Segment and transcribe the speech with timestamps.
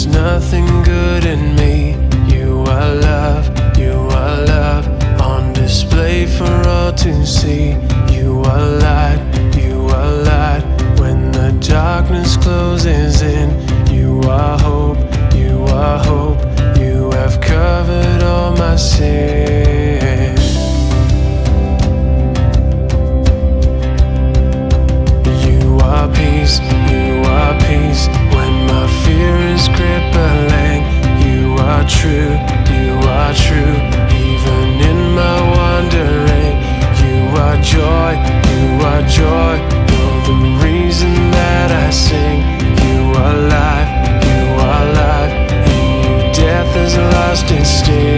[0.00, 1.90] There's nothing good in me.
[2.34, 3.46] You are love,
[3.78, 4.88] you are love,
[5.20, 7.76] on display for all to see.
[8.10, 9.20] You are light,
[9.58, 10.64] you are light,
[10.98, 13.50] when the darkness closes in.
[13.92, 14.96] You are hope,
[15.34, 16.40] you are hope,
[16.78, 20.34] you have covered all my sin.
[25.44, 26.58] You are peace,
[31.90, 32.32] true,
[32.70, 33.76] you are true.
[34.30, 36.56] Even in my wandering,
[37.02, 38.12] you are joy,
[38.50, 39.54] you are joy.
[39.90, 42.38] You're the reason that I sing.
[42.86, 43.92] You are life,
[44.28, 45.34] you are life.
[45.74, 48.09] In you, death is lost its sting.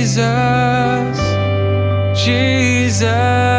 [0.00, 1.18] Jesus,
[2.14, 3.49] Jesus.